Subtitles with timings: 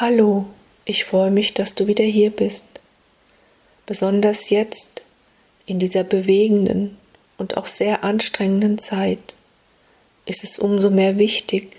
[0.00, 0.46] Hallo,
[0.84, 2.64] ich freue mich, dass du wieder hier bist.
[3.84, 5.02] Besonders jetzt,
[5.66, 6.96] in dieser bewegenden
[7.36, 9.34] und auch sehr anstrengenden Zeit,
[10.24, 11.78] ist es umso mehr wichtig,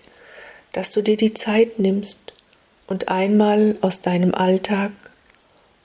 [0.73, 2.33] dass du dir die Zeit nimmst
[2.87, 4.91] und einmal aus deinem Alltag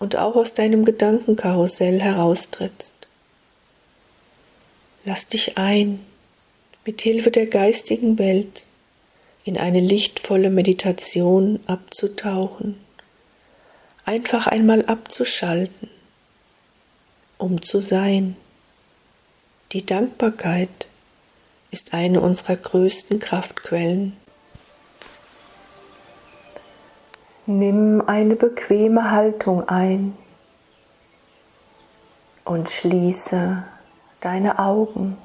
[0.00, 2.96] und auch aus deinem Gedankenkarussell heraustrittst.
[5.04, 6.00] Lass dich ein,
[6.84, 8.66] mit Hilfe der geistigen Welt
[9.44, 12.80] in eine lichtvolle Meditation abzutauchen,
[14.06, 15.90] einfach einmal abzuschalten,
[17.36, 18.36] um zu sein.
[19.72, 20.88] Die Dankbarkeit
[21.70, 24.16] ist eine unserer größten Kraftquellen.
[27.46, 30.16] Nimm eine bequeme Haltung ein
[32.44, 33.64] und schließe
[34.20, 35.18] deine Augen.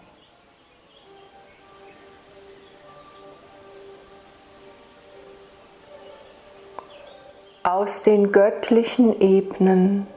[7.69, 10.07] Aus den göttlichen Ebenen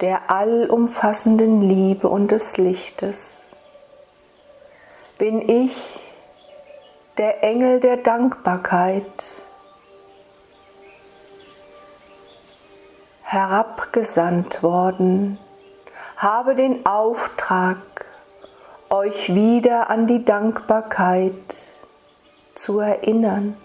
[0.00, 3.44] der allumfassenden Liebe und des Lichtes.
[5.16, 6.00] Bin ich
[7.18, 9.04] der Engel der Dankbarkeit,
[13.22, 15.38] herabgesandt worden,
[16.16, 17.78] habe den Auftrag,
[18.88, 21.34] euch wieder an die Dankbarkeit
[22.54, 23.56] zu erinnern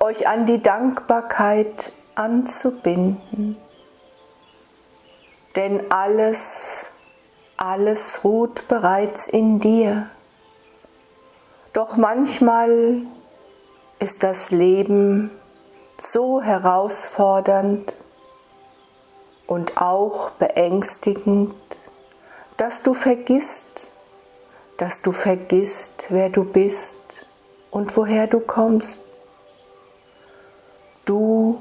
[0.00, 3.56] euch an die Dankbarkeit anzubinden.
[5.56, 6.86] Denn alles,
[7.58, 10.08] alles ruht bereits in dir.
[11.74, 13.02] Doch manchmal
[13.98, 15.30] ist das Leben
[15.98, 17.94] so herausfordernd
[19.46, 21.54] und auch beängstigend,
[22.56, 23.92] dass du vergisst,
[24.78, 27.26] dass du vergisst, wer du bist
[27.70, 29.02] und woher du kommst.
[31.10, 31.60] Du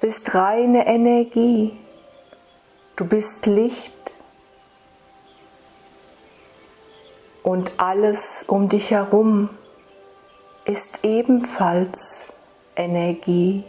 [0.00, 1.78] bist reine Energie.
[2.96, 4.14] Du bist Licht.
[7.42, 9.50] Und alles um dich herum
[10.64, 12.32] ist ebenfalls
[12.74, 13.64] Energie.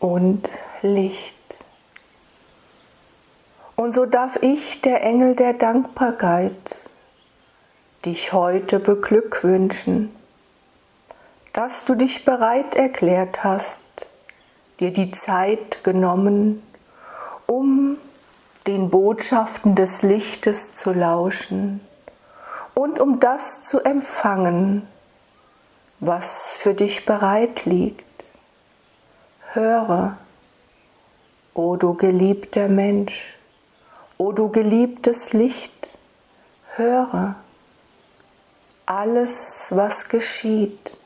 [0.00, 0.50] Und
[0.82, 1.64] Licht.
[3.74, 6.89] Und so darf ich, der Engel der Dankbarkeit,
[8.04, 10.10] dich heute beglückwünschen,
[11.52, 14.10] dass du dich bereit erklärt hast,
[14.78, 16.62] dir die Zeit genommen,
[17.46, 17.98] um
[18.66, 21.80] den Botschaften des Lichtes zu lauschen
[22.74, 24.86] und um das zu empfangen,
[25.98, 28.04] was für dich bereit liegt.
[29.52, 30.16] Höre,
[31.52, 33.36] o du geliebter Mensch,
[34.16, 35.98] o du geliebtes Licht,
[36.76, 37.34] höre
[38.90, 40.98] alles, was geschieht,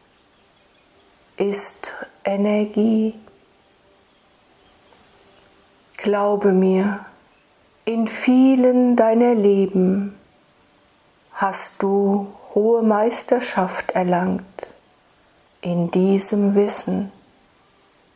[1.37, 1.93] ist
[2.25, 3.15] Energie.
[5.99, 7.05] Glaube mir,
[7.85, 10.19] in vielen deiner Leben
[11.33, 14.75] hast du hohe Meisterschaft erlangt
[15.61, 17.13] in diesem Wissen,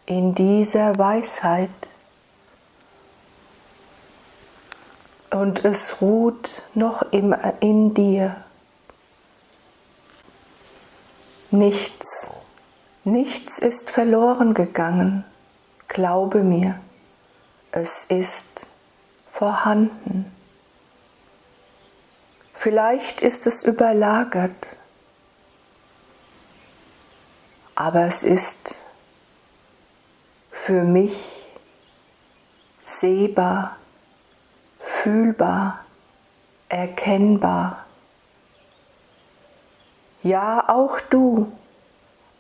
[0.07, 1.69] in dieser Weisheit.
[5.31, 8.48] Und es ruht noch immer in dir.
[11.51, 12.35] Nichts,
[13.05, 15.25] nichts ist verloren gegangen,
[15.89, 16.79] glaube mir,
[17.73, 18.67] es ist
[19.33, 20.31] vorhanden.
[22.53, 24.77] Vielleicht ist es überlagert,
[27.75, 28.81] aber es ist
[30.51, 31.47] für mich
[32.81, 33.77] sehbar,
[34.81, 35.85] fühlbar,
[36.69, 37.87] erkennbar.
[40.29, 41.51] Ja, auch du,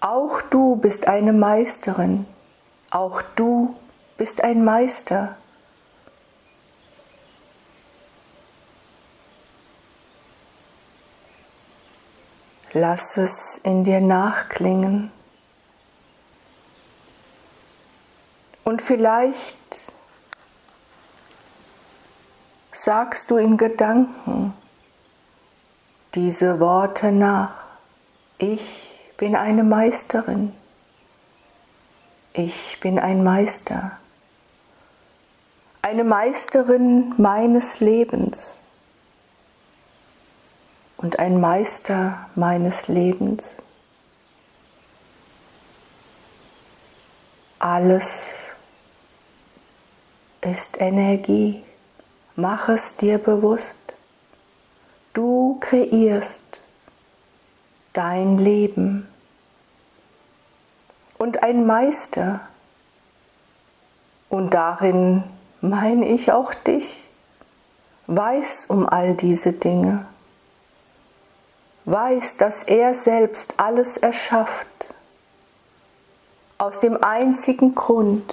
[0.01, 2.27] auch du bist eine Meisterin,
[2.91, 3.75] auch du
[4.19, 5.39] bist ein Meister.
[12.75, 15.11] Lass es in dir nachklingen.
[18.65, 19.95] Und vielleicht
[22.71, 24.53] sagst du in Gedanken
[26.15, 27.68] diese Worte nach.
[28.39, 30.53] Ich bin eine Meisterin.
[32.33, 33.99] Ich bin ein Meister.
[35.83, 38.55] Eine Meisterin meines Lebens
[40.99, 43.57] und ein Meister meines Lebens.
[47.59, 48.53] Alles
[50.43, 51.65] ist Energie.
[52.37, 53.81] Mach es dir bewusst.
[55.13, 56.61] Du kreierst
[57.99, 59.09] dein Leben.
[61.19, 62.41] Und ein Meister,
[64.29, 65.25] und darin
[65.61, 67.03] meine ich auch dich,
[68.07, 70.07] weiß um all diese Dinge,
[71.87, 74.95] weiß, dass er selbst alles erschafft,
[76.57, 78.33] aus dem einzigen Grund,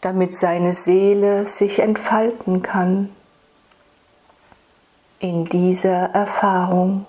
[0.00, 3.10] damit seine Seele sich entfalten kann.
[5.18, 7.04] In dieser Erfahrung.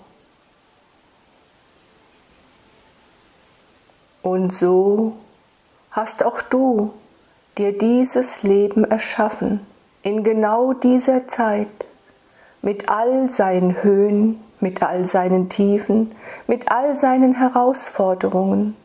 [4.22, 5.16] Und so
[5.90, 6.92] hast auch du
[7.56, 9.60] dir dieses Leben erschaffen,
[10.02, 11.90] in genau dieser Zeit,
[12.62, 16.12] mit all seinen Höhen, mit all seinen Tiefen,
[16.46, 18.76] mit all seinen Herausforderungen.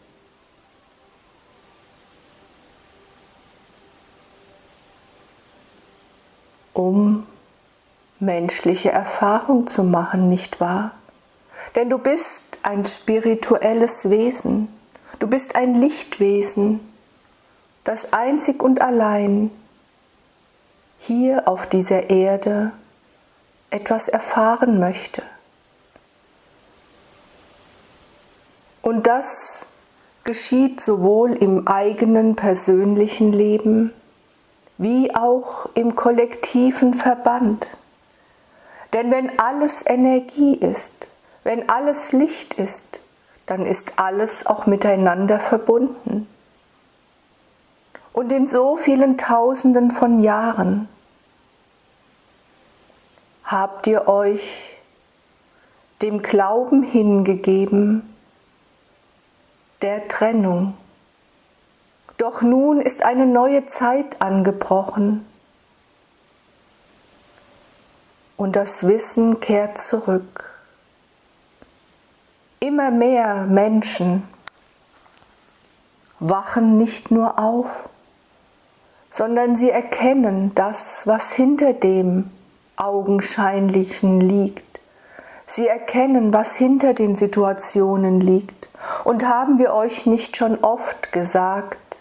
[6.74, 7.25] um
[8.19, 10.91] menschliche Erfahrung zu machen, nicht wahr?
[11.75, 14.68] Denn du bist ein spirituelles Wesen,
[15.19, 16.80] du bist ein Lichtwesen,
[17.83, 19.51] das einzig und allein
[21.00, 22.71] hier auf dieser Erde
[23.69, 25.24] etwas erfahren möchte.
[28.81, 29.65] Und das
[30.24, 33.94] geschieht sowohl im eigenen persönlichen Leben
[34.77, 37.77] wie auch im kollektiven Verband.
[38.94, 41.10] Denn wenn alles Energie ist,
[41.44, 43.02] wenn alles Licht ist,
[43.45, 46.28] dann ist alles auch miteinander verbunden.
[48.13, 50.88] Und in so vielen Tausenden von Jahren
[53.44, 54.78] habt ihr euch
[56.01, 58.13] dem Glauben hingegeben
[59.81, 60.75] der Trennung.
[62.18, 65.25] Doch nun ist eine neue Zeit angebrochen
[68.38, 70.52] und das Wissen kehrt zurück.
[72.63, 74.24] Immer mehr Menschen
[76.21, 77.68] wachen nicht nur auf,
[79.12, 82.31] sondern sie erkennen das, was hinter dem
[82.77, 84.80] Augenscheinlichen liegt.
[85.45, 88.69] Sie erkennen, was hinter den Situationen liegt.
[89.04, 92.00] Und haben wir euch nicht schon oft gesagt,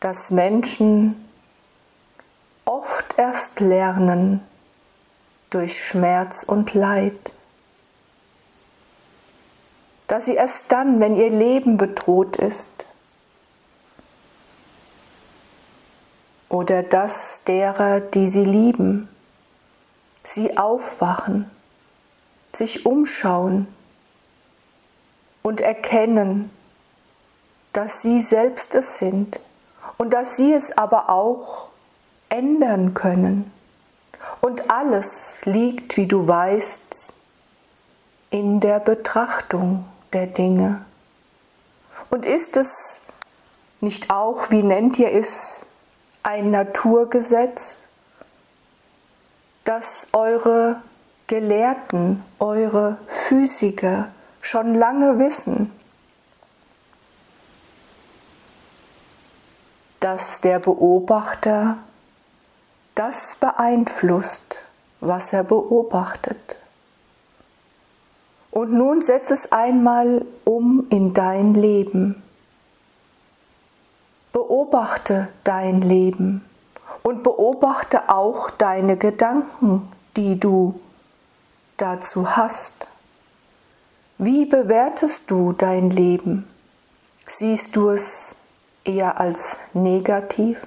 [0.00, 1.26] dass Menschen
[2.66, 4.42] oft erst lernen
[5.48, 7.32] durch Schmerz und Leid,
[10.10, 12.88] dass sie erst dann, wenn ihr Leben bedroht ist,
[16.48, 19.08] oder das derer, die sie lieben,
[20.24, 21.48] sie aufwachen,
[22.52, 23.68] sich umschauen
[25.42, 26.50] und erkennen,
[27.72, 29.38] dass sie selbst es sind
[29.96, 31.68] und dass sie es aber auch
[32.30, 33.52] ändern können.
[34.40, 37.14] Und alles liegt, wie du weißt,
[38.30, 40.84] in der Betrachtung der Dinge.
[42.10, 43.00] Und ist es
[43.80, 45.66] nicht auch, wie nennt ihr es,
[46.22, 47.78] ein Naturgesetz,
[49.64, 50.82] das eure
[51.26, 54.08] Gelehrten, eure Physiker
[54.40, 55.70] schon lange wissen,
[60.00, 61.78] dass der Beobachter
[62.94, 64.58] das beeinflusst,
[65.00, 66.59] was er beobachtet.
[68.50, 72.22] Und nun setz es einmal um in dein Leben.
[74.32, 76.44] Beobachte dein Leben
[77.02, 80.80] und beobachte auch deine Gedanken, die du
[81.76, 82.86] dazu hast.
[84.18, 86.48] Wie bewertest du dein Leben?
[87.26, 88.36] Siehst du es
[88.84, 90.66] eher als negativ?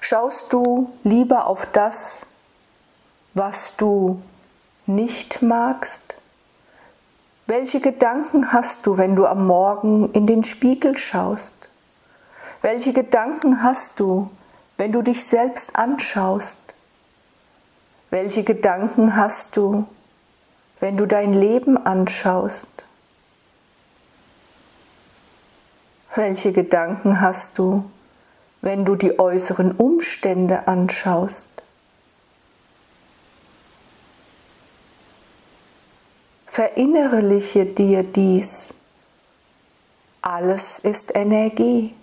[0.00, 2.26] Schaust du lieber auf das,
[3.34, 4.22] was du
[4.86, 6.16] nicht magst?
[7.50, 11.68] Welche Gedanken hast du, wenn du am Morgen in den Spiegel schaust?
[12.62, 14.30] Welche Gedanken hast du,
[14.76, 16.60] wenn du dich selbst anschaust?
[18.10, 19.84] Welche Gedanken hast du,
[20.78, 22.84] wenn du dein Leben anschaust?
[26.14, 27.82] Welche Gedanken hast du,
[28.60, 31.49] wenn du die äußeren Umstände anschaust?
[36.60, 38.74] Verinnerliche dir dies.
[40.20, 41.94] Alles ist Energie.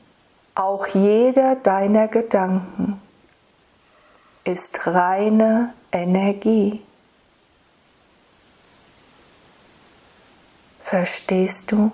[0.56, 3.00] Auch jeder deiner Gedanken
[4.46, 6.82] ist reine Energie.
[10.82, 11.92] Verstehst du?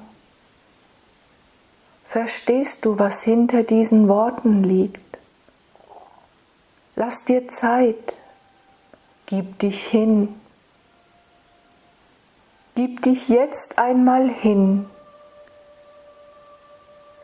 [2.06, 5.20] Verstehst du, was hinter diesen Worten liegt?
[6.96, 8.24] Lass dir Zeit,
[9.26, 10.34] gib dich hin.
[12.76, 14.88] Gib dich jetzt einmal hin.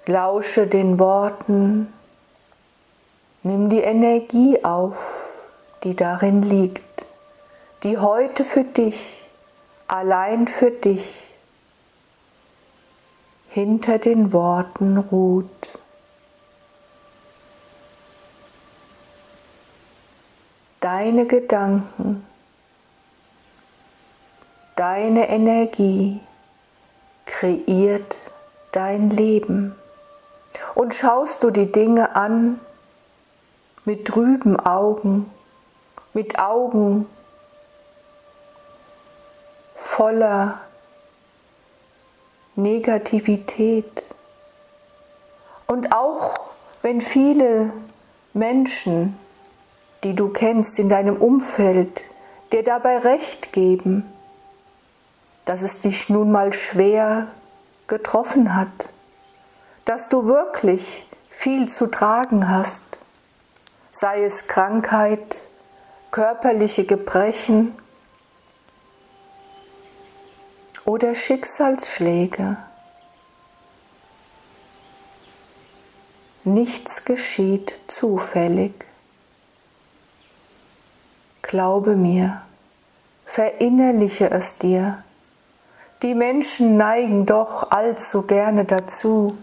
[0.06, 1.92] Lausche den Worten.
[3.42, 4.98] Nimm die Energie auf,
[5.84, 7.08] die darin liegt,
[7.82, 9.24] die heute für dich,
[9.88, 11.16] allein für dich,
[13.50, 15.80] hinter den Worten ruht.
[20.80, 22.29] Deine Gedanken
[24.80, 26.22] Deine Energie
[27.26, 28.16] kreiert
[28.72, 29.76] dein Leben.
[30.74, 32.62] Und schaust du die Dinge an
[33.84, 35.30] mit trüben Augen,
[36.14, 37.08] mit Augen
[39.76, 40.62] voller
[42.56, 44.16] Negativität.
[45.68, 46.40] Und auch
[46.84, 47.74] wenn viele
[48.34, 49.20] Menschen,
[50.06, 52.02] die du kennst in deinem Umfeld,
[52.54, 54.10] dir dabei recht geben,
[55.50, 57.26] dass es dich nun mal schwer
[57.88, 58.90] getroffen hat,
[59.84, 63.00] dass du wirklich viel zu tragen hast,
[63.90, 65.42] sei es Krankheit,
[66.12, 67.76] körperliche Gebrechen
[70.86, 72.58] oder Schicksalsschläge.
[76.44, 78.86] Nichts geschieht zufällig.
[81.42, 82.44] Glaube mir,
[83.26, 85.04] verinnerliche es dir
[86.02, 89.38] die Menschen neigen doch allzu gerne dazu,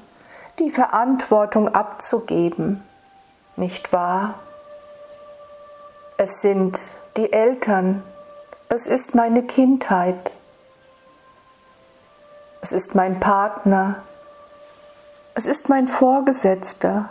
[0.59, 2.83] die Verantwortung abzugeben,
[3.57, 4.35] nicht wahr?
[6.17, 6.79] Es sind
[7.19, 8.03] die Eltern,
[8.71, 10.37] es ist meine Kindheit,
[12.63, 14.03] es ist mein Partner,
[15.35, 17.11] es ist mein Vorgesetzter,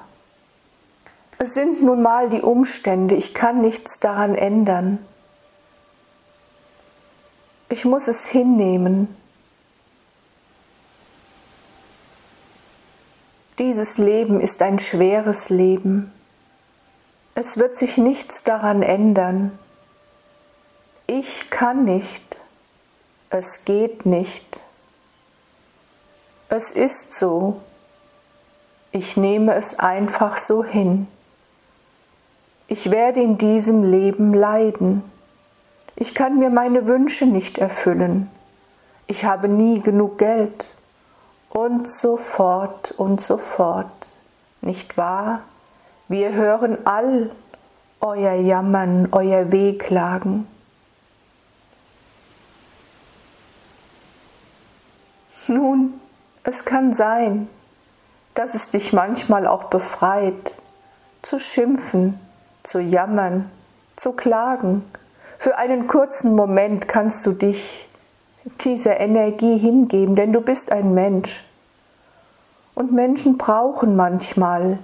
[1.38, 5.06] es sind nun mal die Umstände, ich kann nichts daran ändern.
[7.70, 9.16] Ich muss es hinnehmen
[13.58, 16.12] Dieses Leben ist ein schweres Leben.
[17.36, 19.58] Es wird sich nichts daran ändern.
[21.08, 22.42] Ich kann nicht.
[23.30, 24.60] Es geht nicht.
[26.50, 27.62] Es ist so.
[28.92, 31.08] Ich nehme es einfach so hin.
[32.68, 35.02] Ich werde in diesem Leben leiden.
[35.96, 38.30] Ich kann mir meine Wünsche nicht erfüllen.
[39.08, 40.75] Ich habe nie genug Geld
[41.56, 44.18] und so fort und so fort.
[44.60, 45.40] Nicht wahr?
[46.10, 47.32] Wir hören all
[48.02, 50.48] euer Jammern, euer Wehklagen.
[55.48, 55.94] Nun,
[56.44, 57.48] es kann sein,
[58.34, 60.56] dass es dich manchmal auch befreit,
[61.22, 62.20] zu schimpfen,
[62.64, 63.50] zu jammern,
[63.96, 64.84] zu klagen.
[65.40, 67.85] Für einen kurzen Moment kannst du dich
[68.62, 71.44] dieser Energie hingeben, denn du bist ein Mensch.
[72.76, 74.80] Und Menschen brauchen manchmal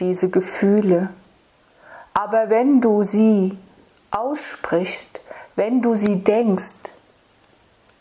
[0.00, 1.10] diese Gefühle.
[2.14, 3.56] Aber wenn du sie
[4.10, 5.20] aussprichst,
[5.56, 6.92] wenn du sie denkst,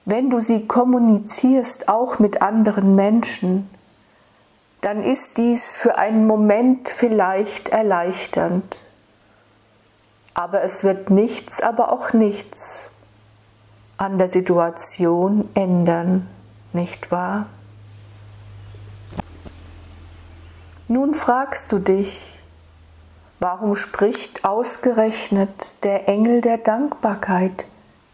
[0.05, 3.69] wenn du sie kommunizierst, auch mit anderen Menschen,
[4.81, 8.79] dann ist dies für einen Moment vielleicht erleichternd.
[10.33, 12.89] Aber es wird nichts, aber auch nichts
[13.97, 16.27] an der Situation ändern,
[16.73, 17.47] nicht wahr?
[20.87, 22.39] Nun fragst du dich,
[23.39, 27.65] warum spricht ausgerechnet der Engel der Dankbarkeit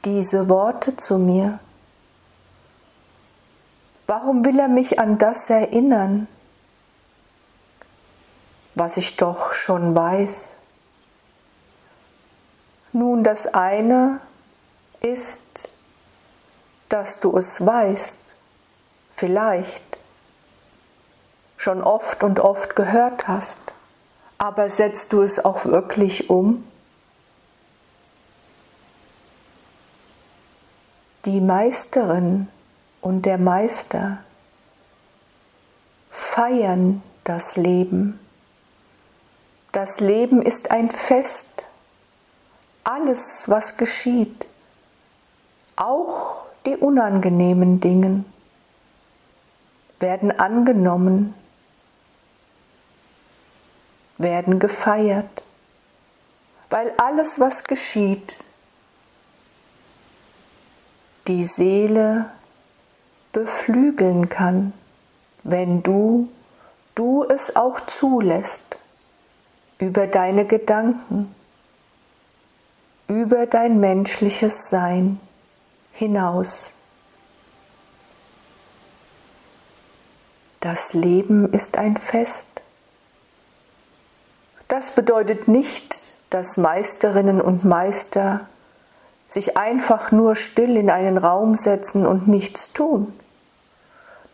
[0.06, 1.60] diese Worte zu mir?
[4.08, 6.28] Warum will er mich an das erinnern,
[8.76, 10.50] was ich doch schon weiß?
[12.92, 14.20] Nun, das eine
[15.02, 15.42] ist,
[16.90, 18.36] dass du es weißt,
[19.16, 20.00] vielleicht
[21.58, 23.60] schon oft und oft gehört hast,
[24.38, 26.66] aber setzt du es auch wirklich um?
[31.26, 32.48] Die Meisterin
[33.02, 34.20] und der Meister
[36.10, 38.20] feiern das Leben.
[39.74, 41.68] Das Leben ist ein Fest.
[42.86, 44.48] Alles, was geschieht,
[45.76, 48.24] auch die unangenehmen Dinge,
[50.00, 51.34] werden angenommen,
[54.18, 55.44] werden gefeiert,
[56.70, 58.44] weil alles, was geschieht,
[61.28, 62.26] die Seele
[63.32, 64.74] beflügeln kann,
[65.44, 66.30] wenn du,
[66.96, 68.78] du es auch zulässt,
[69.78, 71.34] über deine Gedanken,
[73.08, 75.20] über dein menschliches Sein
[75.94, 76.72] hinaus.
[80.60, 82.62] Das Leben ist ein Fest.
[84.68, 88.48] Das bedeutet nicht, dass Meisterinnen und Meister
[89.30, 93.14] sich einfach nur still in einen Raum setzen und nichts tun.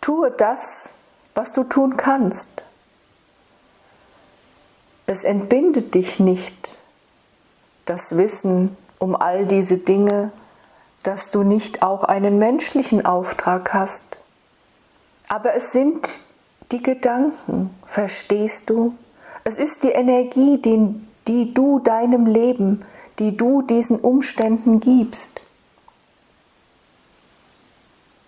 [0.02, 0.90] Tue das,
[1.36, 2.66] was du tun kannst.
[5.06, 6.80] Es entbindet dich nicht,
[7.86, 10.32] das Wissen um all diese Dinge
[11.06, 14.18] dass du nicht auch einen menschlichen Auftrag hast.
[15.28, 16.10] Aber es sind
[16.72, 18.96] die Gedanken, verstehst du?
[19.44, 20.96] Es ist die Energie, die,
[21.28, 22.84] die du deinem Leben,
[23.20, 25.42] die du diesen Umständen gibst.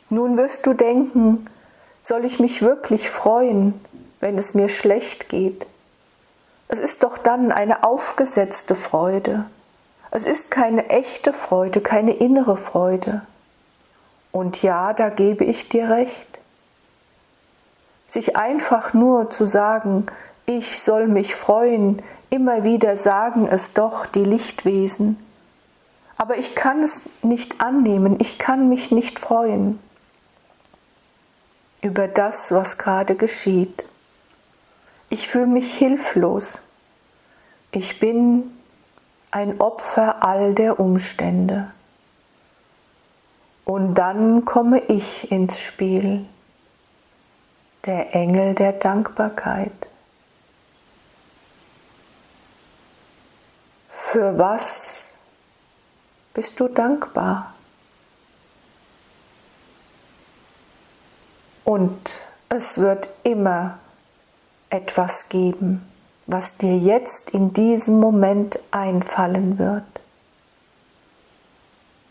[0.10, 1.48] Nun wirst du denken,
[2.04, 3.74] soll ich mich wirklich freuen,
[4.20, 5.66] wenn es mir schlecht geht?
[6.68, 9.46] Es ist doch dann eine aufgesetzte Freude.
[10.12, 13.22] Es ist keine echte Freude, keine innere Freude.
[14.32, 16.40] Und ja, da gebe ich dir recht.
[18.08, 20.06] Sich einfach nur zu sagen,
[20.46, 25.18] ich soll mich freuen, immer wieder sagen es doch die Lichtwesen.
[26.18, 29.80] Aber ich kann es nicht annehmen, ich kann mich nicht freuen
[31.82, 33.86] über das, was gerade geschieht.
[35.10, 36.60] Ich fühle mich hilflos.
[37.72, 38.57] Ich bin
[39.32, 41.72] ein Opfer all der Umstände.
[43.66, 46.26] Und dann komme ich ins Spiel,
[47.86, 49.92] der Engel der Dankbarkeit.
[53.90, 55.04] Für was
[56.34, 57.54] bist du dankbar?
[61.66, 63.80] Und es wird immer
[64.70, 65.86] etwas geben,
[66.28, 69.84] was dir jetzt in diesem Moment einfallen wird.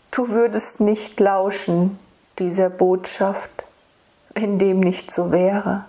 [0.09, 1.99] Du würdest nicht lauschen
[2.39, 3.65] dieser Botschaft,
[4.33, 5.85] wenn dem nicht so wäre.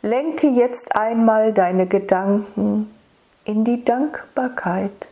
[0.00, 2.90] Lenke jetzt einmal deine Gedanken
[3.44, 5.08] in die Dankbarkeit.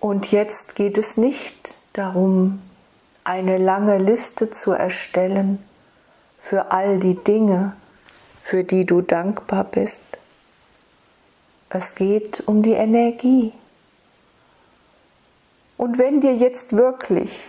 [0.00, 2.60] Und jetzt geht es nicht darum,
[3.24, 5.64] eine lange Liste zu erstellen
[6.48, 7.76] für all die Dinge,
[8.40, 10.02] für die du dankbar bist.
[11.68, 13.52] Es geht um die Energie.
[15.76, 17.44] Und wenn dir jetzt wirklich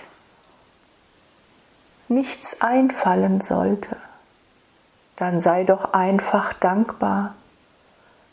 [2.09, 3.95] nichts einfallen sollte,
[5.15, 7.35] dann sei doch einfach dankbar,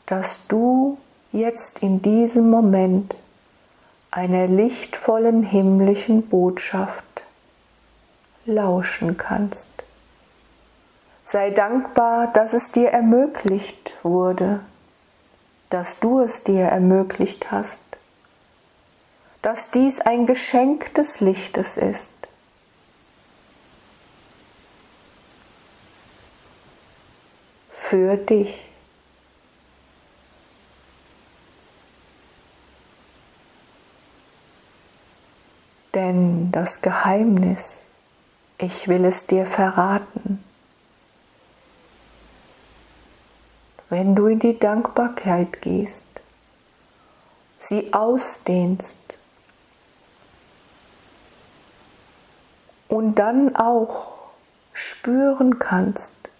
[0.06, 0.98] dass du
[1.30, 3.22] jetzt in diesem Moment
[4.10, 7.22] einer lichtvollen himmlischen Botschaft
[8.46, 9.75] lauschen kannst.
[11.28, 14.60] Sei dankbar, dass es dir ermöglicht wurde,
[15.70, 17.82] dass du es dir ermöglicht hast,
[19.42, 22.12] dass dies ein Geschenk des Lichtes ist.
[27.70, 28.62] Für dich.
[35.92, 37.86] Denn das Geheimnis
[38.58, 40.42] ich will es dir verraten.
[43.88, 46.22] Wenn du in die Dankbarkeit gehst,
[47.60, 49.18] sie ausdehnst
[52.88, 54.14] und dann auch
[54.72, 56.30] spüren kannst,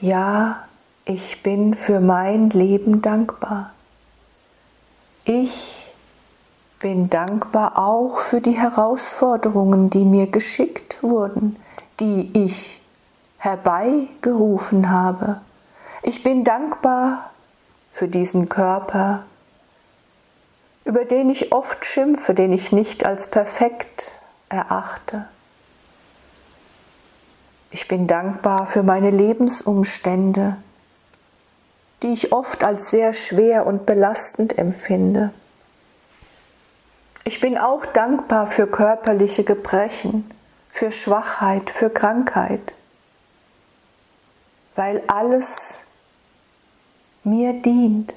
[0.00, 0.64] ja,
[1.04, 3.72] ich bin für mein Leben dankbar.
[5.24, 5.86] Ich
[6.78, 11.56] bin dankbar auch für die Herausforderungen, die mir geschickt wurden,
[12.00, 12.80] die ich
[13.38, 15.40] herbeigerufen habe.
[16.02, 17.30] Ich bin dankbar
[17.92, 19.24] für diesen Körper,
[20.84, 24.12] über den ich oft schimpfe, den ich nicht als perfekt
[24.48, 25.26] erachte.
[27.70, 30.56] Ich bin dankbar für meine Lebensumstände,
[32.02, 35.32] die ich oft als sehr schwer und belastend empfinde.
[37.24, 40.30] Ich bin auch dankbar für körperliche Gebrechen,
[40.70, 42.74] für Schwachheit, für Krankheit,
[44.78, 45.80] weil alles
[47.24, 48.14] mir dient,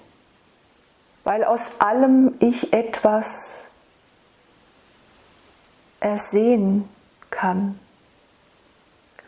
[1.23, 3.65] weil aus allem ich etwas
[5.99, 6.87] ersehen
[7.31, 7.79] kann,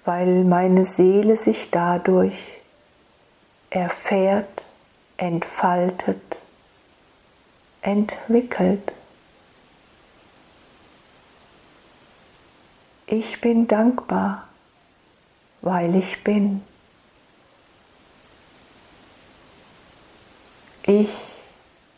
[0.05, 2.37] weil meine Seele sich dadurch
[3.71, 4.67] erfährt,
[5.17, 6.43] entfaltet,
[7.81, 8.93] entwickelt.
[13.07, 14.47] Ich bin dankbar,
[15.61, 16.61] weil ich bin.
[20.85, 21.17] Ich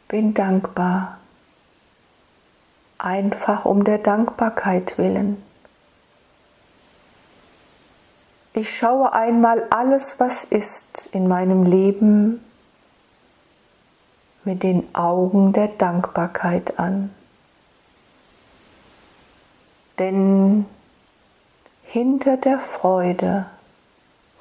[0.08, 1.18] bin dankbar,
[3.00, 5.42] einfach um der Dankbarkeit willen.
[8.54, 12.46] Ich schaue einmal alles, was ist in meinem Leben
[14.44, 17.10] mit den Augen der Dankbarkeit an.
[19.98, 20.68] Denn
[21.82, 23.48] hinter der Freude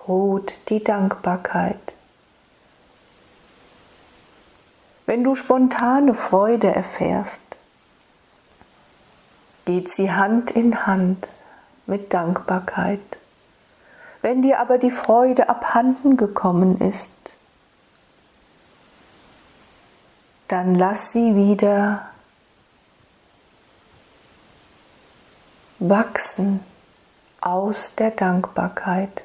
[0.06, 1.93] ruht die Dankbarkeit.
[5.06, 7.42] Wenn du spontane Freude erfährst,
[9.64, 11.28] geht sie Hand in Hand
[11.86, 13.18] mit Dankbarkeit.
[14.22, 17.38] Wenn dir aber die Freude abhanden gekommen ist,
[20.48, 22.08] dann lass sie wieder
[25.78, 26.60] wachsen
[27.40, 29.24] aus der Dankbarkeit.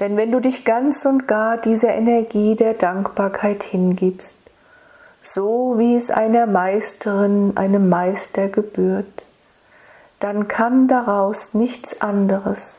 [0.00, 4.43] Denn wenn du dich ganz und gar dieser Energie der Dankbarkeit hingibst,
[5.24, 9.26] so wie es einer Meisterin, einem Meister gebührt,
[10.20, 12.76] dann kann daraus nichts anderes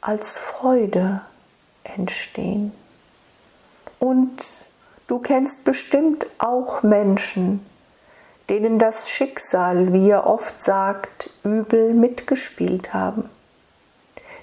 [0.00, 1.20] als Freude
[1.82, 2.72] entstehen.
[3.98, 4.44] Und
[5.08, 7.66] du kennst bestimmt auch Menschen,
[8.48, 13.28] denen das Schicksal, wie er oft sagt, übel mitgespielt haben,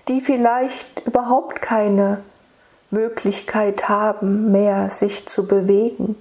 [0.09, 2.21] die vielleicht überhaupt keine
[2.89, 6.15] Möglichkeit haben, mehr sich zu bewegen,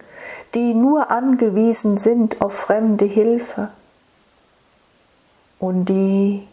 [0.55, 3.71] die nur angewiesen sind auf fremde Hilfe
[5.59, 6.47] und die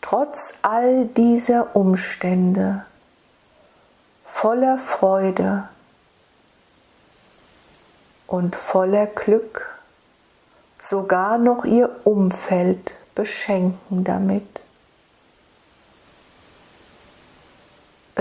[0.00, 2.84] trotz all dieser Umstände
[4.24, 5.68] voller Freude
[8.26, 9.78] und voller Glück
[10.80, 14.62] sogar noch ihr Umfeld beschenken damit.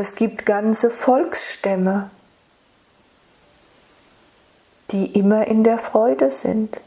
[0.01, 2.09] Es gibt ganze Volksstämme,
[4.89, 6.81] die immer in der Freude sind,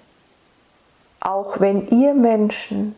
[1.20, 2.96] auch wenn ihr Menschen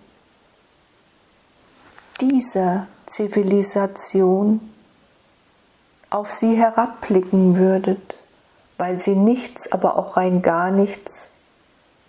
[2.22, 4.72] dieser Zivilisation
[6.09, 8.16] auf sie herabblicken würdet,
[8.79, 11.33] weil sie nichts, aber auch rein gar nichts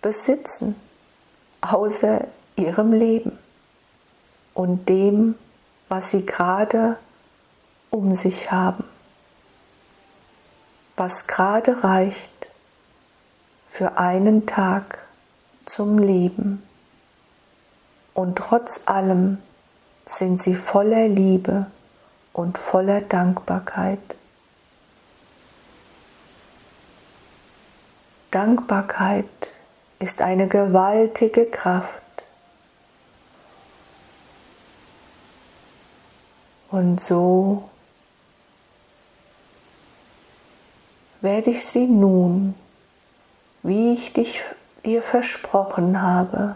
[0.02, 0.78] besitzen,
[1.60, 3.38] außer ihrem Leben
[4.54, 5.36] und dem,
[5.90, 6.96] was sie gerade
[7.90, 8.84] um sich haben,
[10.96, 12.50] was gerade reicht
[13.70, 15.06] für einen Tag
[15.66, 16.64] zum Leben.
[18.14, 19.38] Und trotz allem
[20.06, 21.68] sind sie voller Liebe
[22.34, 24.18] und voller Dankbarkeit.
[28.32, 29.26] Dankbarkeit
[30.00, 32.02] ist eine gewaltige Kraft.
[36.70, 37.70] Und so
[41.28, 42.56] werde ich sie nun,
[43.62, 44.42] wie ich dich
[44.86, 46.56] dir versprochen habe,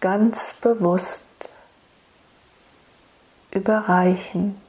[0.00, 1.24] ganz bewusst
[3.52, 4.60] überreichen.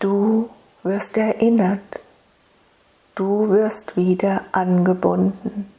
[0.00, 0.50] Du
[0.82, 2.02] wirst erinnert,
[3.14, 5.72] du wirst wieder angebunden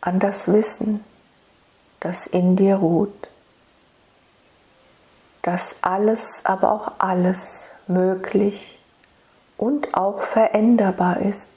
[0.00, 1.02] an das Wissen,
[1.98, 3.31] das in dir ruht,
[5.42, 8.78] dass alles, aber auch alles möglich
[9.56, 11.50] und auch veränderbar ist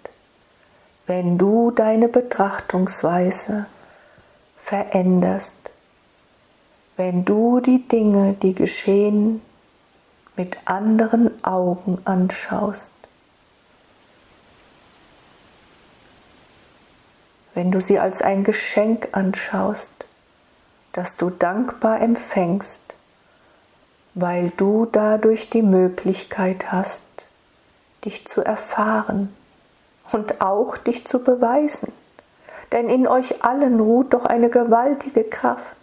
[1.08, 3.68] wenn du deine Betrachtungsweise
[4.58, 5.72] veränderst,
[6.98, 9.42] wenn du die Dinge, die geschehen,
[10.36, 12.92] mit anderen Augen anschaust,
[17.54, 20.06] wenn du sie als ein Geschenk anschaust,
[20.92, 22.95] das du dankbar empfängst,
[24.16, 27.32] weil du dadurch die Möglichkeit hast,
[28.06, 29.36] dich zu erfahren
[30.12, 31.92] und auch dich zu beweisen.
[32.72, 35.76] Denn in euch allen ruht doch eine gewaltige Kraft,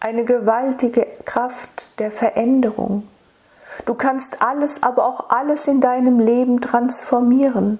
[0.00, 3.06] eine gewaltige Kraft der Veränderung.
[3.86, 7.78] Du kannst alles, aber auch alles in deinem Leben transformieren,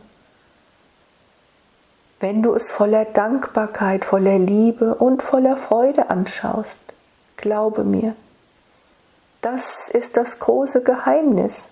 [2.20, 6.80] wenn du es voller Dankbarkeit, voller Liebe und voller Freude anschaust.
[7.36, 8.14] Glaube mir,
[9.42, 11.66] das ist das große Geheimnis.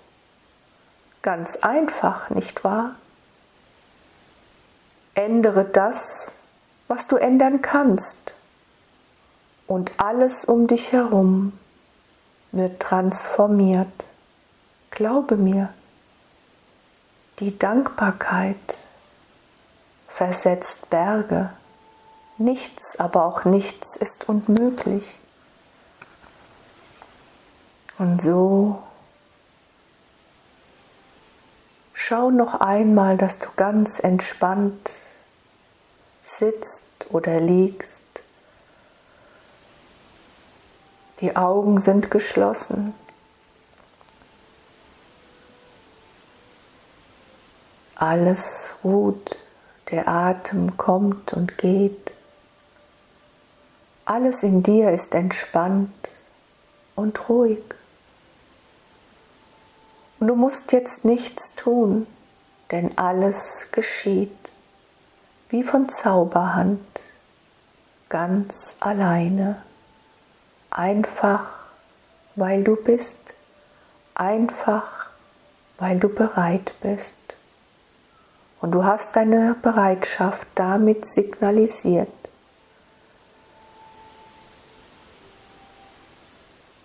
[1.23, 2.97] Ganz einfach, nicht wahr?
[5.15, 6.33] Ändere das,
[6.89, 8.35] was du ändern kannst.
[9.69, 11.53] Und alles um dich herum
[12.51, 14.09] wird transformiert.
[14.91, 15.73] Glaube mir,
[17.39, 18.57] die Dankbarkeit
[20.09, 21.51] versetzt Berge.
[22.37, 25.20] Nichts, aber auch nichts ist unmöglich.
[28.01, 28.83] Und so
[31.93, 34.91] Schau noch einmal, dass du ganz entspannt
[36.23, 38.23] sitzt oder liegst.
[41.21, 42.95] Die Augen sind geschlossen.
[47.97, 49.37] Alles ruht,
[49.91, 52.17] der Atem kommt und geht.
[54.07, 56.23] Alles in dir ist entspannt
[56.97, 57.63] und ruhig.
[60.21, 62.07] Und du musst jetzt nichts tun,
[62.71, 64.53] denn alles geschieht
[65.49, 66.81] wie von Zauberhand,
[68.11, 69.63] ganz alleine,
[70.71, 71.49] einfach
[72.37, 73.35] weil du bist,
[74.15, 75.07] einfach
[75.79, 77.17] weil du bereit bist.
[78.61, 82.13] Und du hast deine Bereitschaft damit signalisiert,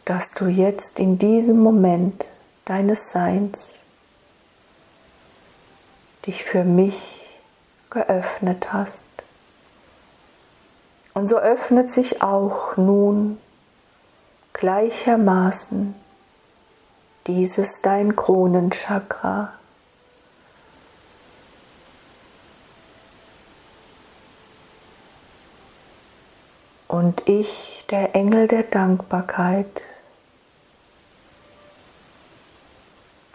[0.05, 2.27] dass du jetzt in diesem Moment
[2.65, 3.85] deines Seins
[6.25, 7.39] dich für mich
[7.89, 9.05] geöffnet hast.
[11.13, 13.37] Und so öffnet sich auch nun
[14.53, 15.95] gleichermaßen
[17.27, 19.53] dieses dein Kronenchakra.
[26.87, 29.83] Und ich, der Engel der Dankbarkeit,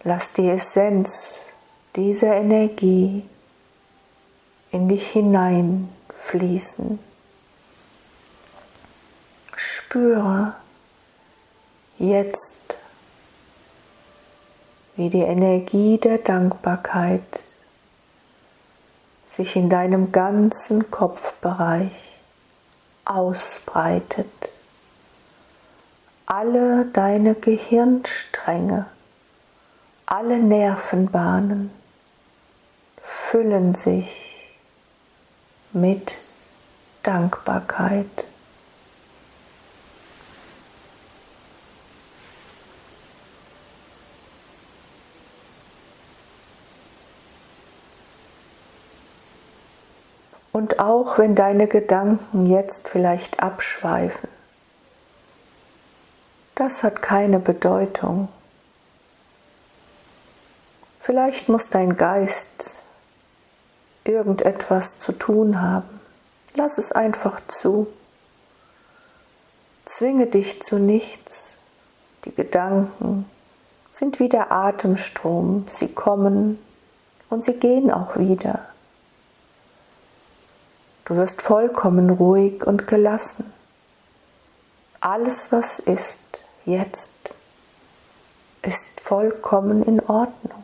[0.02, 1.48] Lass die Essenz
[1.94, 3.22] dieser Energie
[4.70, 6.98] in dich hineinfließen.
[9.56, 10.54] Spüre
[11.98, 12.78] jetzt,
[14.96, 17.42] wie die Energie der Dankbarkeit
[19.26, 22.18] sich in deinem ganzen Kopfbereich
[23.04, 24.54] ausbreitet.
[26.24, 28.86] Alle deine Gehirnstränge
[30.10, 31.70] alle Nervenbahnen
[33.00, 34.50] füllen sich
[35.72, 36.16] mit
[37.04, 38.26] Dankbarkeit.
[50.50, 54.28] Und auch wenn deine Gedanken jetzt vielleicht abschweifen,
[56.56, 58.28] das hat keine Bedeutung.
[61.00, 62.84] Vielleicht muss dein Geist
[64.04, 66.00] irgendetwas zu tun haben.
[66.54, 67.86] Lass es einfach zu.
[69.86, 71.56] Zwinge dich zu nichts.
[72.24, 73.24] Die Gedanken
[73.92, 75.66] sind wie der Atemstrom.
[75.68, 76.58] Sie kommen
[77.30, 78.66] und sie gehen auch wieder.
[81.06, 83.52] Du wirst vollkommen ruhig und gelassen.
[85.00, 87.34] Alles, was ist, jetzt,
[88.62, 90.59] ist vollkommen in Ordnung.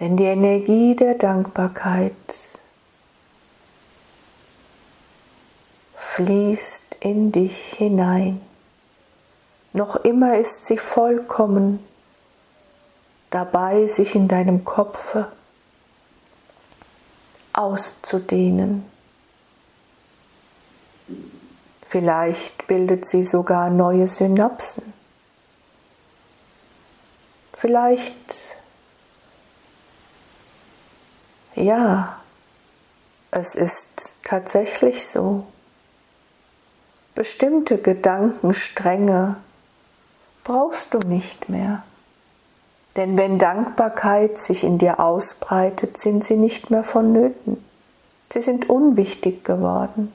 [0.00, 2.12] Denn die Energie der Dankbarkeit
[5.96, 8.40] fließt in dich hinein.
[9.72, 11.84] Noch immer ist sie vollkommen
[13.30, 15.30] dabei, sich in deinem Kopfe
[17.52, 18.84] auszudehnen.
[21.88, 24.92] Vielleicht bildet sie sogar neue Synapsen.
[27.54, 28.57] Vielleicht
[31.58, 32.20] Ja,
[33.32, 35.44] es ist tatsächlich so.
[37.16, 39.34] Bestimmte Gedankenstränge
[40.44, 41.82] brauchst du nicht mehr.
[42.94, 47.64] Denn wenn Dankbarkeit sich in dir ausbreitet, sind sie nicht mehr vonnöten.
[48.32, 50.12] Sie sind unwichtig geworden.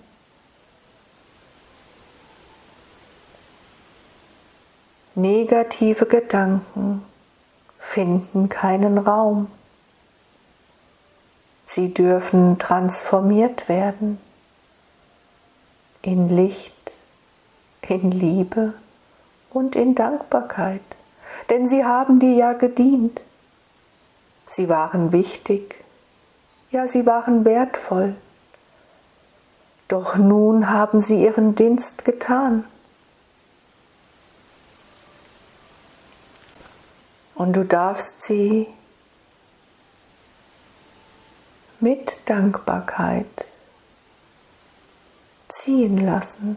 [5.14, 7.04] Negative Gedanken
[7.80, 9.52] finden keinen Raum.
[11.76, 14.20] Sie dürfen transformiert werden
[16.04, 17.00] in Licht,
[17.82, 18.76] in Liebe
[19.50, 20.84] und in Dankbarkeit,
[21.50, 23.24] denn sie haben dir ja gedient.
[24.48, 25.84] Sie waren wichtig,
[26.70, 28.16] ja sie waren wertvoll.
[29.88, 32.66] Doch nun haben sie ihren Dienst getan.
[37.34, 38.68] Und du darfst sie
[41.84, 43.52] mit Dankbarkeit
[45.50, 46.56] ziehen lassen.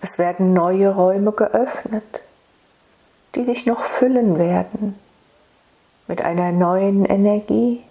[0.00, 2.24] Es werden neue Räume geöffnet,
[3.36, 4.98] die sich noch füllen werden
[6.08, 7.84] mit einer neuen Energie,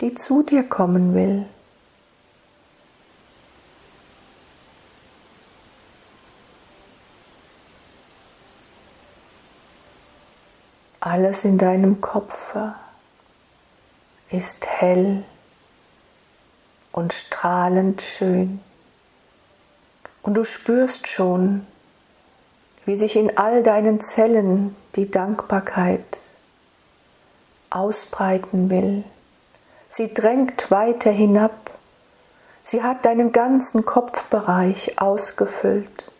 [0.00, 1.46] die zu dir kommen will.
[11.00, 12.54] Alles in deinem Kopf
[14.30, 15.24] ist hell
[16.92, 18.60] und strahlend schön.
[20.22, 21.66] Und du spürst schon,
[22.84, 26.20] wie sich in all deinen Zellen die Dankbarkeit
[27.70, 29.04] ausbreiten will.
[29.88, 31.70] Sie drängt weiter hinab.
[32.64, 36.10] Sie hat deinen ganzen Kopfbereich ausgefüllt.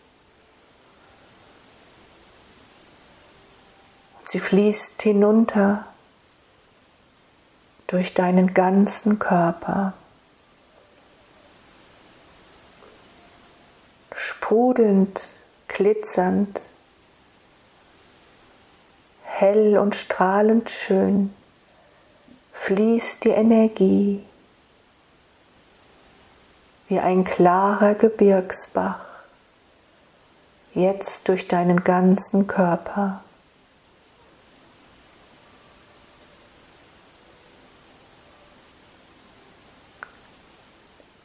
[4.23, 5.85] Sie fließt hinunter
[7.91, 9.91] durch deinen ganzen Körper.
[14.13, 15.21] Sprudelnd,
[15.67, 16.61] glitzernd,
[19.23, 21.33] hell und strahlend schön
[22.53, 24.23] fließt die Energie
[26.87, 29.03] wie ein klarer Gebirgsbach
[30.73, 33.21] jetzt durch deinen ganzen Körper.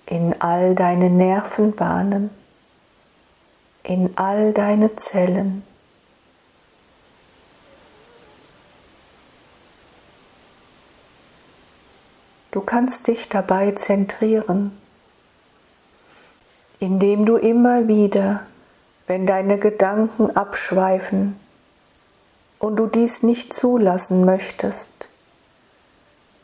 [0.06, 2.30] In all deine Nervenbahnen,
[3.82, 5.64] in all deine Zellen.
[12.52, 14.72] Du kannst dich dabei zentrieren,
[16.80, 18.46] indem du immer wieder,
[19.06, 21.38] wenn deine Gedanken abschweifen
[22.58, 25.10] und du dies nicht zulassen möchtest,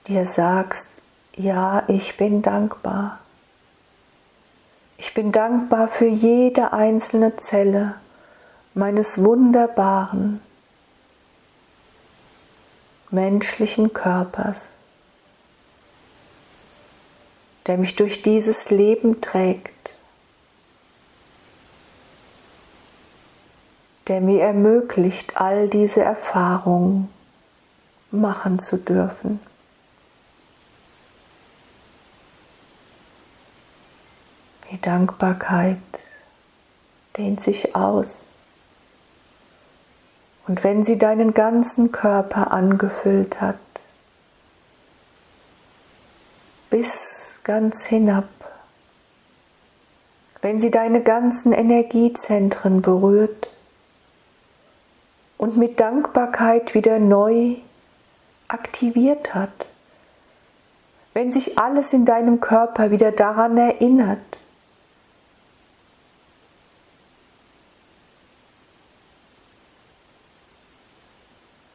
[0.07, 1.03] dir sagst,
[1.35, 3.22] ja, ich bin dankbar.
[5.05, 7.97] Ich bin dankbar für jede einzelne Zelle
[8.73, 10.41] meines wunderbaren
[13.11, 14.67] menschlichen Körpers,
[17.67, 19.99] der mich durch dieses Leben trägt,
[24.07, 27.13] der mir ermöglicht, all diese Erfahrungen
[28.13, 29.41] machen zu dürfen.
[34.73, 35.77] Die Dankbarkeit
[37.19, 38.25] dehnt sich aus.
[40.47, 43.59] Und wenn sie deinen ganzen Körper angefüllt hat,
[46.71, 48.29] bis ganz hinab,
[50.41, 53.51] wenn sie deine ganzen Energiezentren berührt
[55.37, 57.57] und mit Dankbarkeit wieder neu
[58.49, 59.69] aktiviert hat,
[61.13, 64.42] wenn sich alles in deinem Körper wieder daran erinnert,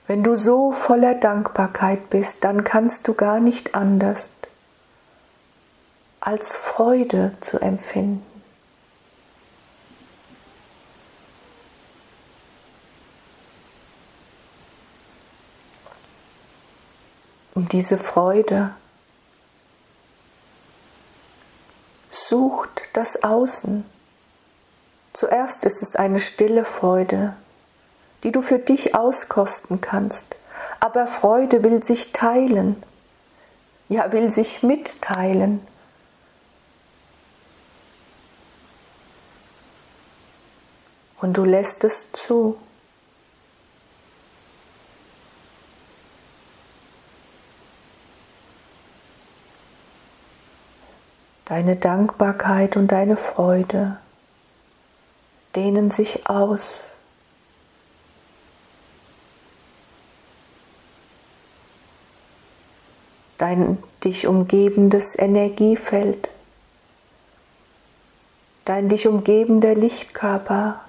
[0.08, 4.32] Wenn du so voller Dankbarkeit bist, dann kannst du gar nicht anders
[6.22, 8.26] als Freude zu empfinden.
[17.54, 18.76] Und diese Freude
[22.10, 23.84] sucht das Außen.
[25.12, 27.34] Zuerst ist es eine stille Freude,
[28.24, 30.36] die du für dich auskosten kannst.
[30.80, 32.82] Aber Freude will sich teilen,
[33.90, 35.66] ja will sich mitteilen.
[41.20, 42.58] Und du lässt es zu.
[51.46, 53.98] Deine Dankbarkeit und deine Freude
[55.56, 56.97] dehnen sich aus.
[63.38, 66.32] Dein dich umgebendes Energiefeld,
[68.66, 70.82] dein dich umgebender Lichtkörper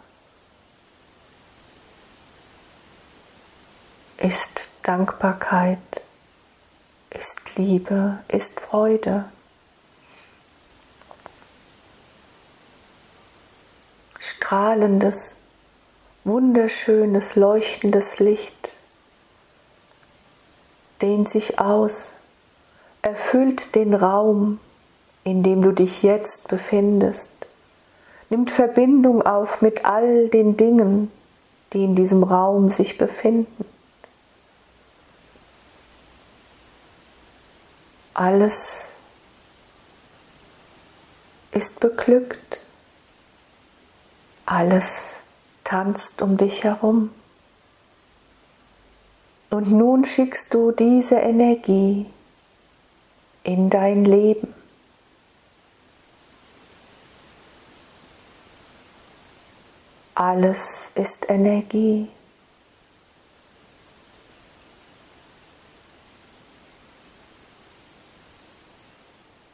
[4.19, 5.79] ist Dankbarkeit,
[7.11, 9.25] ist Liebe, ist Freude.
[14.19, 15.37] Strahlendes,
[16.25, 18.77] wunderschönes, leuchtendes Licht
[21.01, 22.17] dehnt sich aus
[23.03, 24.59] erfüllt den Raum,
[25.25, 27.46] in dem du dich jetzt befindest,
[28.31, 31.11] nimmt Verbindung auf mit all den Dingen,
[31.73, 33.65] die in diesem Raum sich befinden.
[38.15, 38.94] Alles
[41.53, 42.65] ist beglückt,
[44.44, 45.17] alles
[45.63, 47.11] tanzt um dich herum.
[49.51, 52.07] Und nun schickst du diese Energie
[53.49, 54.53] in dein Leben.
[60.15, 62.11] Alles ist Energie.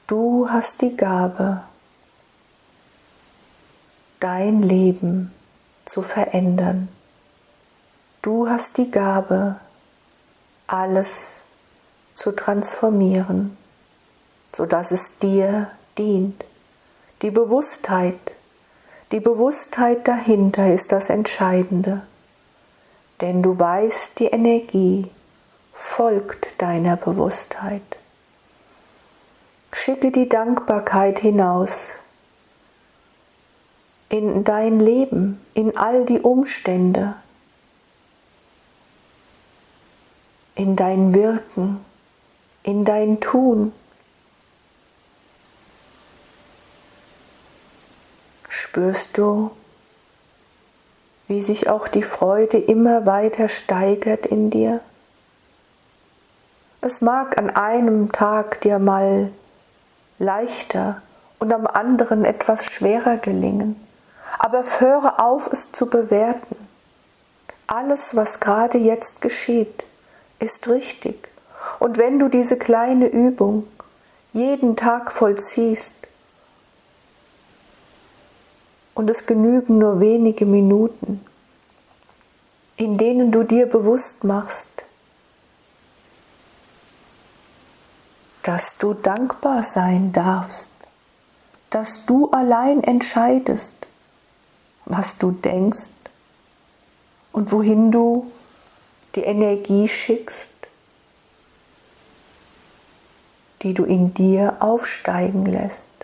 [0.09, 1.62] Du hast die Gabe,
[4.18, 5.32] dein Leben
[5.84, 6.88] zu verändern.
[8.22, 9.61] Du hast die Gabe,
[10.66, 11.42] alles
[12.14, 13.57] zu transformieren
[14.55, 16.44] sodass es dir dient.
[17.22, 18.36] Die Bewusstheit,
[19.12, 22.02] die Bewusstheit dahinter ist das Entscheidende,
[23.20, 25.11] denn du weißt, die Energie
[25.72, 27.98] folgt deiner Bewusstheit.
[29.72, 31.90] Schicke die Dankbarkeit hinaus
[34.09, 37.14] in dein Leben, in all die Umstände,
[40.55, 41.84] in dein Wirken,
[42.62, 43.72] in dein Tun.
[48.74, 49.52] Spürst du,
[51.28, 54.80] wie sich auch die Freude immer weiter steigert in dir?
[56.80, 59.30] Es mag an einem Tag dir mal
[60.18, 61.02] leichter
[61.38, 63.80] und am anderen etwas schwerer gelingen,
[64.40, 66.56] aber höre auf, es zu bewerten.
[67.68, 69.86] Alles, was gerade jetzt geschieht,
[70.40, 71.28] ist richtig.
[71.78, 73.68] Und wenn du diese kleine Übung
[74.32, 76.03] jeden Tag vollziehst,
[78.95, 81.24] und es genügen nur wenige Minuten,
[82.76, 84.86] in denen du dir bewusst machst,
[88.42, 90.70] dass du dankbar sein darfst,
[91.70, 93.88] dass du allein entscheidest,
[94.84, 95.90] was du denkst
[97.32, 98.30] und wohin du
[99.14, 100.53] die Energie schickst,
[103.62, 106.03] die du in dir aufsteigen lässt.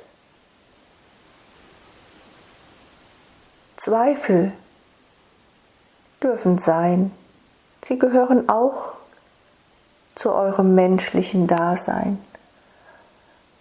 [3.80, 4.52] Zweifel
[6.22, 7.12] dürfen sein.
[7.82, 8.92] Sie gehören auch
[10.14, 12.22] zu eurem menschlichen Dasein.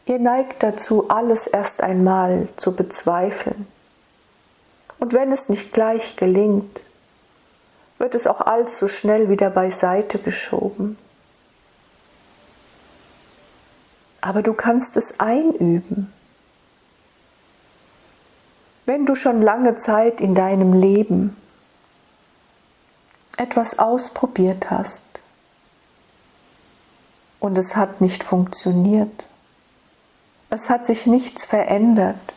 [0.08, 3.66] Ihr neigt dazu, alles erst einmal zu bezweifeln.
[5.00, 6.86] Und wenn es nicht gleich gelingt,
[7.98, 10.98] wird es auch allzu schnell wieder beiseite geschoben.
[14.20, 16.12] Aber du kannst es einüben.
[18.90, 21.38] Wenn du schon lange Zeit in deinem Leben
[23.38, 25.22] etwas ausprobiert hast
[27.40, 29.30] und es hat nicht funktioniert,
[30.50, 32.34] es hat sich nichts verändert.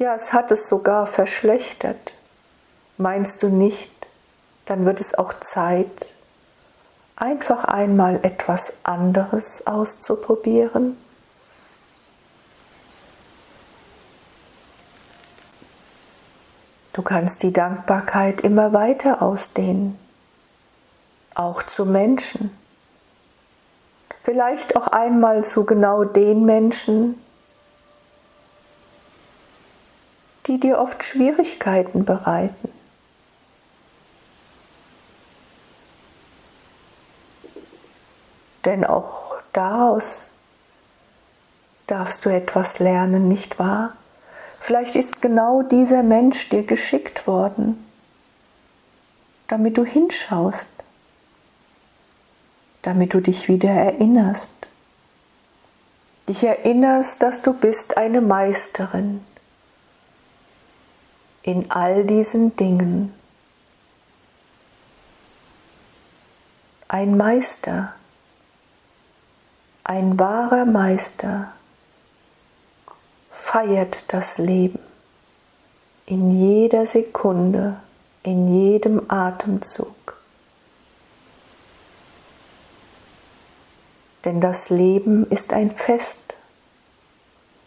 [0.00, 2.14] Ja, es hat es sogar verschlechtert.
[2.96, 4.08] Meinst du nicht,
[4.64, 6.14] dann wird es auch Zeit,
[7.14, 10.96] einfach einmal etwas anderes auszuprobieren?
[16.98, 19.96] Du kannst die Dankbarkeit immer weiter ausdehnen,
[21.36, 22.50] auch zu Menschen
[24.24, 27.22] vielleicht auch einmal zu genau den Menschen,
[30.48, 32.72] die dir oft Schwierigkeiten bereiten.
[38.64, 40.30] Denn auch daraus
[41.86, 43.92] darfst du etwas lernen, nicht wahr?
[44.68, 47.82] Vielleicht ist genau dieser Mensch dir geschickt worden,
[49.46, 50.70] damit du hinschaust
[52.82, 54.52] damit du dich wieder erinnerst.
[56.28, 59.24] Dich erinnerst, dass du bist eine Meisterin
[61.42, 63.12] in all diesen Dingen.
[66.88, 67.94] Ein Meister,
[69.84, 71.52] ein wahrer Meister
[73.50, 74.80] feiert das Leben
[76.06, 77.76] in jeder Sekunde,
[78.22, 79.98] in jedem Atemzug.
[84.28, 86.36] denn das Leben ist ein Fest.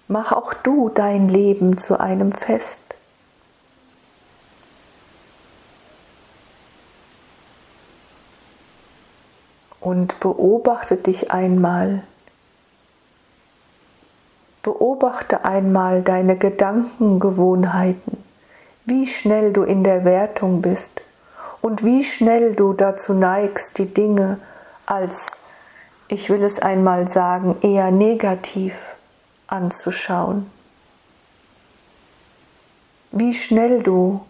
[0.08, 2.84] Mach auch du dein Leben zu einem Fest.
[9.80, 12.04] Und beobachte dich einmal.
[14.64, 18.24] Beobachte einmal deine Gedankengewohnheiten,
[18.86, 21.02] wie schnell du in der Wertung bist
[21.62, 24.40] und wie schnell du dazu neigst, die Dinge
[24.86, 25.42] als
[26.12, 28.76] ich will es einmal sagen, eher negativ
[29.48, 30.52] anzuschauen.
[33.12, 34.26] Wie schnell du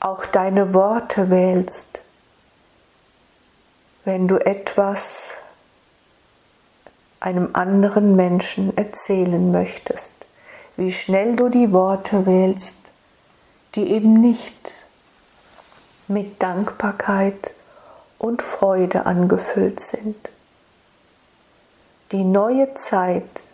[0.00, 2.02] auch deine Worte wählst,
[4.04, 5.38] wenn du etwas
[7.20, 10.26] einem anderen Menschen erzählen möchtest.
[10.76, 12.78] Wie schnell du die Worte wählst,
[13.74, 14.86] die eben nicht
[16.08, 17.54] mit Dankbarkeit
[18.18, 20.30] und Freude angefüllt sind.
[22.10, 23.44] Die neue Zeit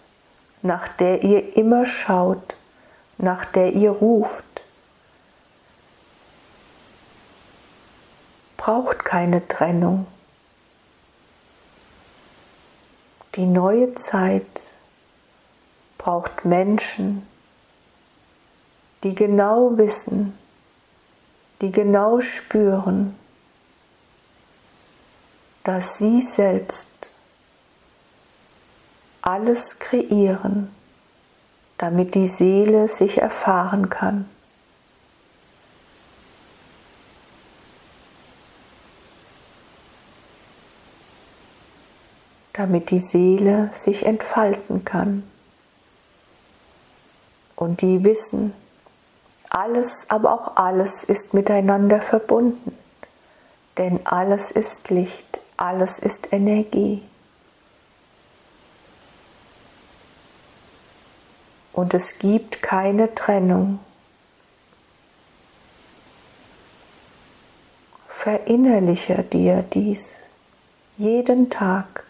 [0.67, 2.57] nach der ihr immer schaut,
[3.19, 4.45] nach der ihr ruft,
[8.57, 10.07] braucht keine Trennung.
[13.37, 14.73] Die neue Zeit
[15.99, 17.27] braucht Menschen,
[19.03, 20.37] die genau wissen,
[21.61, 23.15] die genau spüren,
[25.65, 27.11] dass sie selbst
[29.21, 30.71] alles kreieren,
[31.77, 34.31] damit die Seele sich erfahren kann.
[42.57, 45.23] Damit die Seele sich entfalten kann.
[47.55, 48.53] Und die wissen,
[49.51, 52.77] alles, aber auch alles ist miteinander verbunden,
[53.77, 57.03] denn alles ist Licht, alles ist Energie.
[61.73, 63.81] Und es gibt keine Trennung.
[68.09, 70.17] Verinnerliche dir dies
[70.97, 72.06] jeden Tag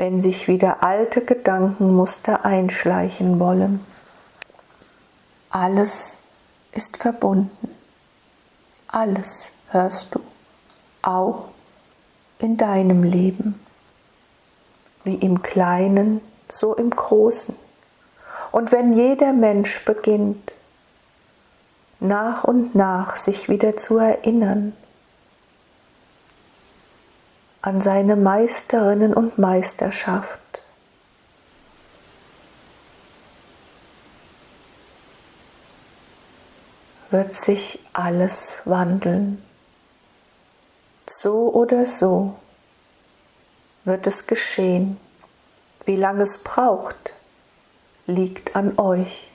[0.00, 3.84] wenn sich wieder alte Gedankenmuster einschleichen wollen.
[5.50, 6.16] Alles
[6.72, 7.68] ist verbunden.
[8.88, 10.20] Alles hörst du,
[11.02, 11.48] auch
[12.38, 13.60] in deinem Leben,
[15.04, 17.54] wie im Kleinen, so im Großen.
[18.52, 20.54] Und wenn jeder Mensch beginnt,
[22.00, 24.72] nach und nach sich wieder zu erinnern,
[27.62, 30.40] an seine Meisterinnen und Meisterschaft.
[37.10, 39.42] wird sich alles wandeln.
[41.08, 42.36] So oder so
[43.84, 44.98] wird es geschehen.
[45.84, 47.14] Wie lange es braucht,
[48.06, 49.28] liegt an euch.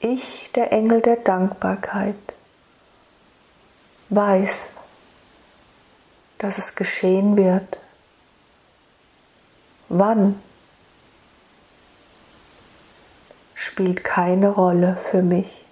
[0.00, 2.36] Ich, der Engel der Dankbarkeit,
[4.10, 4.72] weiß,
[6.38, 7.80] dass es geschehen wird.
[9.88, 10.40] Wann
[13.54, 15.64] spielt keine Rolle für mich.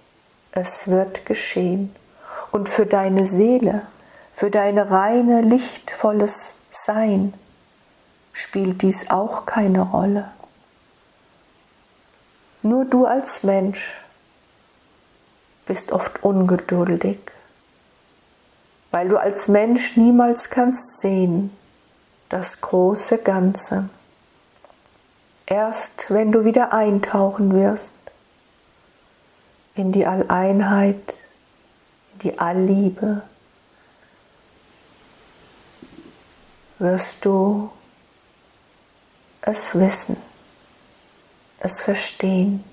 [0.51, 1.95] Es wird geschehen.
[2.51, 3.83] Und für deine Seele,
[4.33, 7.33] für deine reine, lichtvolles Sein
[8.33, 10.31] spielt dies auch keine Rolle.
[12.61, 14.01] Nur du als Mensch
[15.65, 17.19] bist oft ungeduldig
[18.97, 21.55] weil du als Mensch niemals kannst sehen
[22.29, 23.89] das große Ganze.
[25.45, 27.93] Erst wenn du wieder eintauchen wirst
[29.75, 31.13] in die Alleinheit,
[32.13, 33.21] in die Allliebe,
[36.79, 37.69] wirst du
[39.41, 40.17] es wissen,
[41.59, 42.63] es verstehen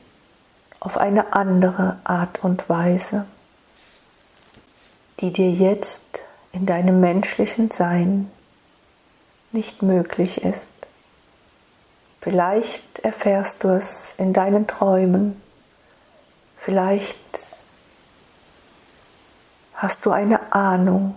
[0.81, 3.27] auf eine andere Art und Weise
[5.21, 8.31] die dir jetzt in deinem menschlichen Sein
[9.53, 10.71] nicht möglich ist.
[12.21, 15.41] Vielleicht erfährst du es in deinen Träumen,
[16.57, 17.19] vielleicht
[19.75, 21.15] hast du eine Ahnung,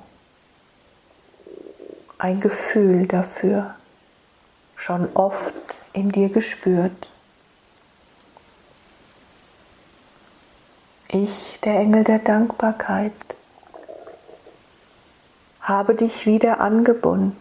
[2.18, 3.76] ein Gefühl dafür
[4.76, 5.54] schon oft
[5.94, 7.10] in dir gespürt.
[11.10, 13.14] Ich, der Engel der Dankbarkeit,
[15.68, 17.36] habe dich wieder angebunden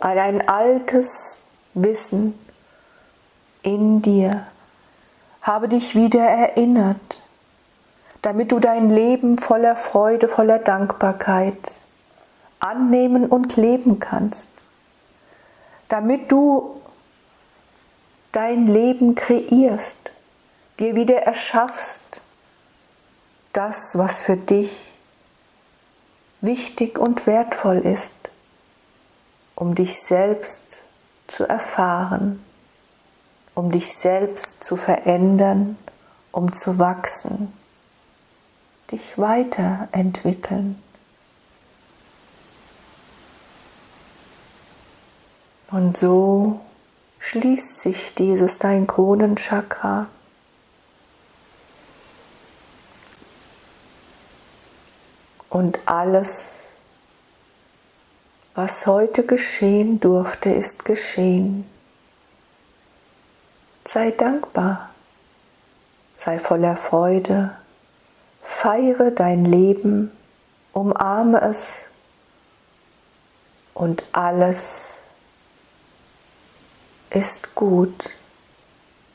[0.00, 1.42] an ein altes
[1.74, 2.34] Wissen
[3.62, 4.46] in dir.
[5.42, 7.20] Habe dich wieder erinnert,
[8.22, 11.58] damit du dein Leben voller Freude, voller Dankbarkeit
[12.58, 14.48] annehmen und leben kannst.
[15.88, 16.80] Damit du
[18.32, 20.12] dein Leben kreierst,
[20.78, 22.22] dir wieder erschaffst,
[23.52, 24.89] das, was für dich
[26.40, 28.30] wichtig und wertvoll ist,
[29.54, 30.82] um dich selbst
[31.26, 32.42] zu erfahren,
[33.54, 35.76] um dich selbst zu verändern,
[36.32, 37.52] um zu wachsen,
[38.90, 40.80] dich weiterentwickeln.
[45.70, 46.60] Und so
[47.20, 50.08] schließt sich dieses dein Kronenchakra
[55.50, 56.68] Und alles,
[58.54, 61.68] was heute geschehen durfte, ist geschehen.
[63.84, 64.90] Sei dankbar,
[66.16, 67.56] sei voller Freude,
[68.42, 70.12] feiere dein Leben,
[70.72, 71.90] umarme es
[73.74, 75.00] und alles
[77.10, 78.10] ist gut.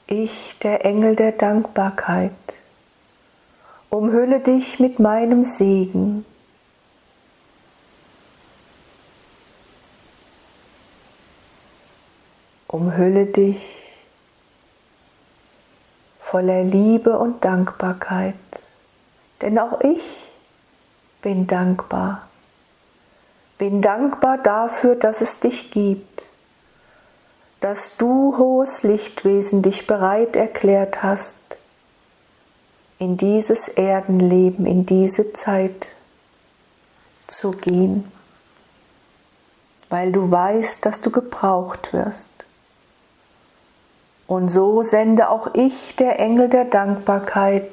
[0.07, 2.33] Ich, der Engel der Dankbarkeit,
[3.89, 6.25] umhülle dich mit meinem Segen.
[12.67, 13.83] Umhülle dich
[16.19, 18.35] voller Liebe und Dankbarkeit,
[19.41, 20.31] denn auch ich
[21.21, 22.27] bin dankbar.
[23.57, 26.25] Bin dankbar dafür, dass es dich gibt
[27.65, 31.57] dass du, hohes Lichtwesen, dich bereit erklärt hast,
[32.99, 35.91] in dieses Erdenleben, in diese Zeit
[37.27, 38.09] zu gehen,
[39.89, 42.29] weil du weißt, dass du gebraucht wirst.
[44.27, 47.69] Und so sende auch ich, der Engel der Dankbarkeit,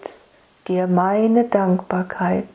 [0.68, 2.46] dir meine Dankbarkeit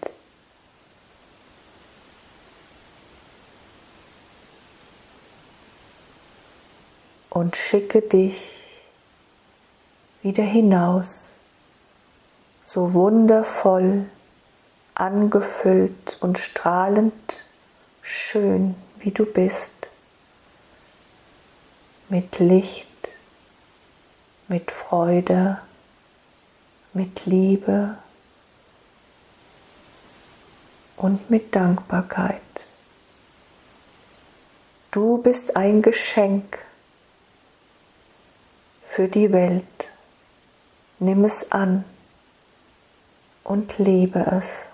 [7.29, 8.59] und schicke dich
[10.21, 11.36] wieder hinaus,
[12.67, 14.09] so wundervoll,
[14.93, 17.45] angefüllt und strahlend
[18.01, 19.89] schön, wie du bist,
[22.09, 22.89] mit Licht,
[24.49, 25.59] mit Freude,
[26.91, 27.97] mit Liebe
[30.97, 32.41] und mit Dankbarkeit.
[34.91, 36.59] Du bist ein Geschenk
[38.85, 39.89] für die Welt.
[40.99, 41.85] Nimm es an
[43.47, 44.69] und lebe es.